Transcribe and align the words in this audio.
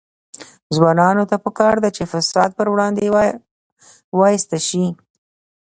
ځوانانو 0.75 1.23
ته 1.29 1.35
پکار 1.45 1.75
ده 1.83 1.89
چې، 1.95 2.03
فساد 2.11 2.49
پر 2.57 2.67
وړاندې 2.73 3.05
وایسته 4.19 4.57
شي. 4.67 4.85